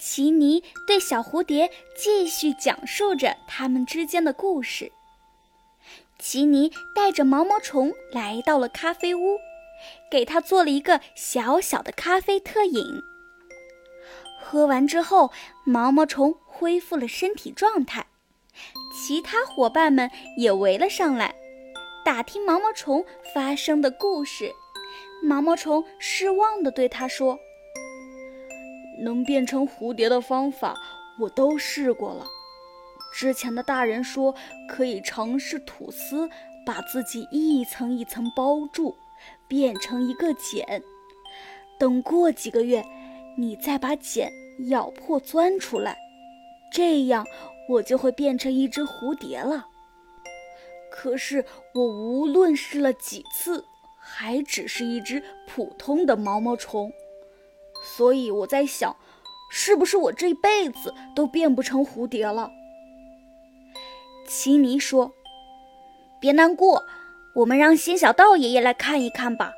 [0.00, 4.90] 奇尼对小蝴蝶继续讲述着他们之间的故事。
[6.18, 9.38] 奇尼带着毛毛虫来到了咖啡屋，
[10.10, 12.82] 给他做了一个小小的咖啡特饮。
[14.40, 15.30] 喝完之后，
[15.64, 18.06] 毛毛虫恢复了身体状态，
[18.94, 21.34] 其他伙伴们也围了上来，
[22.02, 23.04] 打听毛毛虫
[23.34, 24.50] 发生的故事。
[25.22, 27.38] 毛毛虫失望地对他说
[28.98, 30.76] ：“能变成蝴蝶的方法
[31.18, 32.26] 我都试过了。
[33.14, 34.34] 之前的大人说
[34.68, 36.28] 可以尝试吐丝，
[36.66, 38.96] 把自己一层一层包住，
[39.48, 40.82] 变成一个茧。
[41.78, 42.84] 等过几个月，
[43.36, 44.30] 你再把茧
[44.68, 45.96] 咬破钻出来，
[46.72, 47.26] 这样
[47.68, 49.66] 我就会变成一只蝴蝶了。
[50.90, 51.44] 可是
[51.74, 53.64] 我无论试了几次。”
[54.02, 56.90] 还只是一只普通的毛毛虫，
[57.82, 58.96] 所以我在想，
[59.50, 62.50] 是不是我这辈子都变不成蝴蝶了？
[64.28, 65.12] 奇尼说
[66.20, 66.84] ：“别难过，
[67.34, 69.52] 我们让仙小道爷爷来看一看吧。”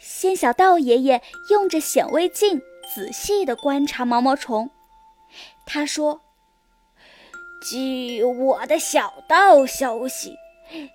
[0.00, 2.62] 仙小道爷爷用着显微镜
[2.94, 4.70] 仔细地观察毛毛虫，
[5.66, 6.22] 他说
[7.68, 10.36] ：“据我的小道消息。”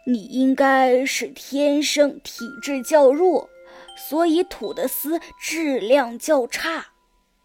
[0.06, 3.50] 你应该是天生体质较弱，
[3.96, 6.88] 所以土的丝质量较差，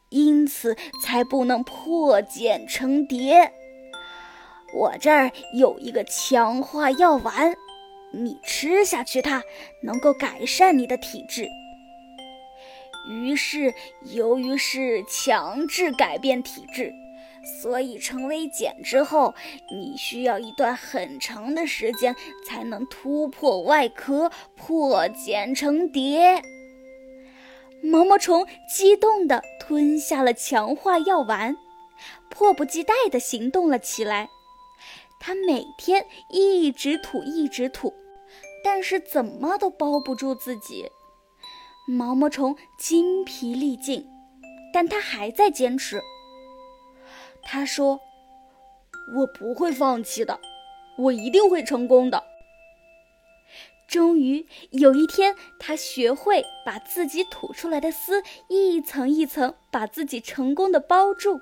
[0.08, 3.52] 因此才不能破茧成蝶。
[4.74, 7.56] 我这儿有一个强化药丸，
[8.12, 9.42] 你吃下去，它
[9.82, 11.48] 能够改善你的体质。
[13.10, 13.72] 于是，
[14.14, 16.92] 由于是强制改变体质。
[17.60, 19.34] 所以，成为茧之后，
[19.70, 22.14] 你需要一段很长的时间
[22.46, 26.42] 才能突破外壳，破茧成蝶。
[27.82, 31.56] 毛毛虫激动地吞下了强化药丸，
[32.28, 34.28] 迫不及待地行动了起来。
[35.18, 37.92] 它每天一直吐，一直吐，
[38.62, 40.90] 但是怎么都包不住自己。
[41.86, 44.06] 毛毛虫精疲力尽，
[44.72, 46.02] 但它还在坚持。
[47.50, 47.98] 他说
[49.16, 50.38] ：“我不会放弃的，
[50.98, 52.22] 我一定会成功的。”
[53.88, 61.40] 终于有一天，他学会把自己吐出来的丝一层一层把自己成功的包住，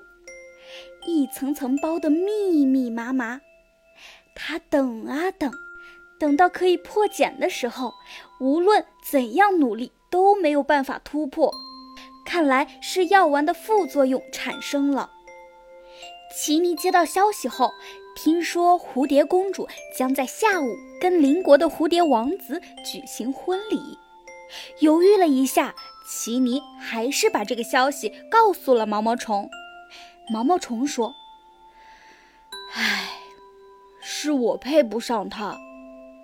[1.05, 3.41] 一层层包得密密麻麻。
[4.33, 5.51] 他等啊等，
[6.17, 7.93] 等到可以破茧的时候，
[8.39, 11.53] 无论怎样努力都没有办法突破。
[12.25, 15.11] 看来是药丸的副作用产生了。
[16.39, 17.73] 奇尼接到消息后，
[18.15, 23.97] 听说蝴蝶公主将在下午跟邻国的蝴蝶王子举行婚礼，
[24.79, 25.73] 犹豫了一下，
[26.07, 29.49] 奇尼还是把这个消息告诉了毛毛虫。
[30.31, 31.11] 毛毛虫说
[32.75, 33.09] ：“唉，
[33.99, 35.57] 是我配不上她，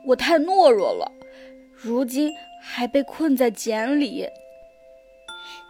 [0.05, 1.11] 我太懦弱了，
[1.71, 2.31] 如今
[2.61, 4.27] 还被困在茧里。”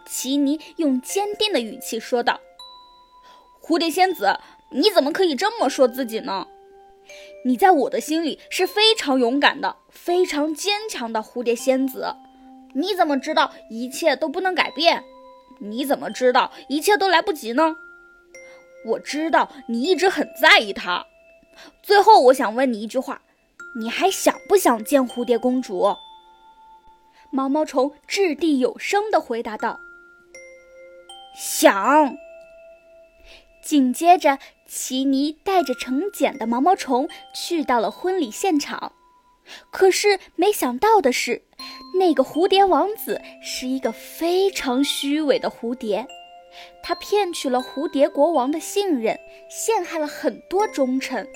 [0.06, 2.38] 奇尼用坚定的语气说道。
[3.66, 4.38] 蝴蝶仙子，
[4.72, 6.46] 你怎么可以这么说自己呢？
[7.46, 12.14] 你在我的心里是非常勇敢的、非常坚强的蝴蝶仙子。
[12.74, 15.02] 你怎么知道一切都不能改变？
[15.60, 17.74] 你怎么知道一切都来不及呢？
[18.84, 21.06] 我知道你一直很在意他。
[21.82, 23.22] 最后，我想问你一句话：
[23.80, 25.96] 你还想不想见蝴蝶公主？
[27.30, 29.80] 毛毛虫掷地有声地回答道
[31.34, 32.14] ：“想。”
[33.64, 34.38] 紧接着，
[34.68, 38.92] 奇尼带着成茧的毛毛虫去到了婚礼现场。
[39.70, 41.42] 可是，没想到的是，
[41.98, 46.06] 那个蝴蝶王子是一个非常虚伪的蝴蝶。
[46.82, 51.26] 他骗取了蝴蝶国王的信任，陷害了很多忠臣。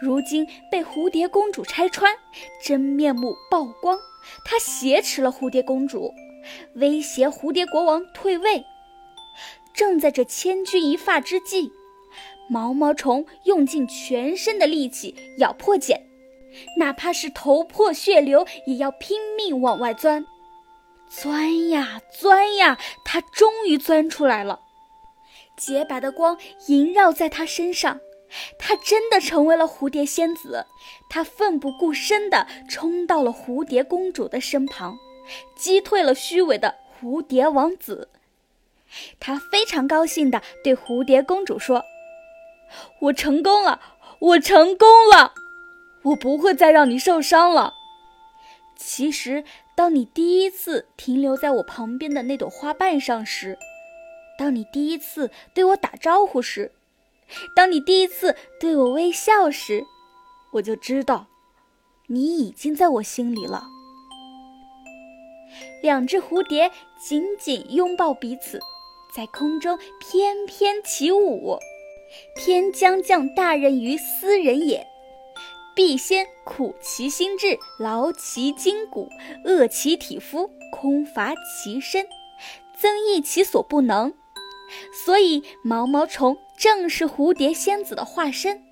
[0.00, 2.14] 如今被蝴蝶公主拆穿，
[2.62, 3.98] 真面目曝光。
[4.44, 6.12] 他挟持了蝴蝶公主，
[6.74, 8.62] 威胁蝴蝶国王退位。
[9.74, 11.72] 正在这千钧一发之际，
[12.48, 16.06] 毛毛虫用尽全身的力气咬破茧，
[16.78, 20.24] 哪怕是头破血流，也要拼命往外钻。
[21.08, 24.60] 钻呀钻呀，它终于钻出来了。
[25.56, 26.38] 洁白的光
[26.68, 28.00] 萦绕在它身上，
[28.58, 30.64] 它真的成为了蝴蝶仙子。
[31.10, 34.96] 它奋不顾身地冲到了蝴蝶公主的身旁，
[35.54, 38.08] 击退了虚伪的蝴蝶王子。
[39.18, 41.84] 他非常高兴地对蝴蝶公主说
[43.00, 43.80] ：“我成功了，
[44.18, 45.34] 我成功了，
[46.02, 47.74] 我不会再让你受伤了。
[48.76, 49.44] 其实，
[49.74, 53.58] 当你第一次停留在我旁边的那朵花瓣上时，
[54.38, 56.72] 当你第一次对我打招呼时，
[57.54, 59.84] 当你第一次对我微笑时，
[60.54, 61.26] 我就知道，
[62.08, 63.64] 你已经在我心里了。
[65.82, 68.58] 两只蝴蝶紧紧拥抱彼此，
[69.14, 71.58] 在空中翩翩起舞。
[72.36, 74.86] 天将降大任于斯人也，
[75.74, 79.08] 必先苦其心志，劳其筋骨，
[79.44, 82.06] 饿其体肤，空乏其身，
[82.76, 84.12] 增益其所不能。
[85.04, 88.62] 所以，毛毛虫正是蝴蝶仙子的化身。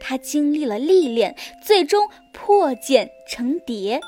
[0.00, 4.00] 它经历了历练，最终破茧成蝶。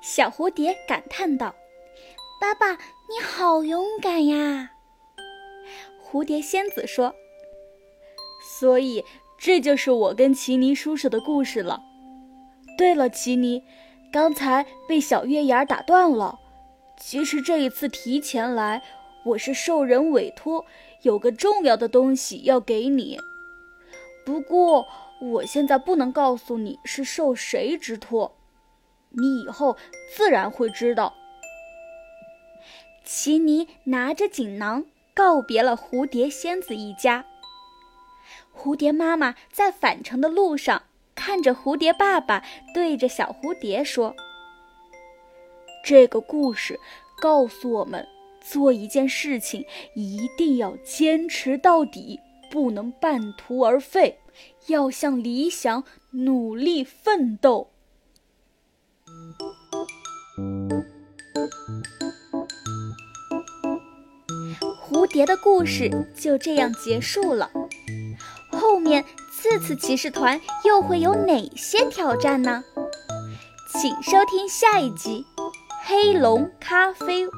[0.00, 1.54] 小蝴蝶感叹道
[2.40, 4.72] ：“爸爸，你好勇敢呀！”
[6.14, 7.12] 蝴蝶仙子说
[8.60, 9.04] ：“所以，
[9.36, 11.82] 这就是我跟奇尼叔叔的故事了。
[12.78, 13.64] 对了，奇尼，
[14.12, 16.38] 刚才被小月牙打断了。
[17.00, 18.80] 其实这一次提前来。”
[19.26, 20.66] 我是受人委托，
[21.00, 23.18] 有个重要的东西要给你。
[24.26, 24.86] 不过
[25.18, 28.36] 我现在不能告诉你是受谁之托，
[29.08, 29.78] 你以后
[30.14, 31.14] 自然会知道。
[33.02, 34.84] 奇尼拿着锦囊
[35.14, 37.24] 告别了蝴蝶仙子一家。
[38.52, 40.82] 蝴蝶妈妈在返程的路上，
[41.14, 42.44] 看着蝴蝶爸爸，
[42.74, 44.14] 对着小蝴蝶说
[45.84, 46.78] ：“这个故事
[47.20, 48.06] 告诉我们。”
[48.46, 49.64] 做一件事情
[49.94, 52.20] 一定要坚持到底，
[52.50, 54.18] 不能半途而废，
[54.66, 57.70] 要向理想努力奋斗。
[65.14, 65.88] 蝶的故事
[66.20, 67.48] 就这样结束了。
[68.50, 72.64] 后面次次骑士团又会有哪些挑战呢？
[73.80, 75.24] 请收听下一集
[75.84, 77.30] 《黑龙咖啡屋》。